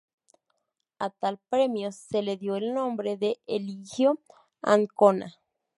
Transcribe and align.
A 0.97 1.11
tal 1.11 1.37
premio 1.47 1.91
se 1.91 2.23
le 2.23 2.35
dio 2.35 2.55
el 2.55 2.73
nombre 2.73 3.17
de 3.17 3.39
"Eligio 3.45 4.19
Ancona". 4.63 5.35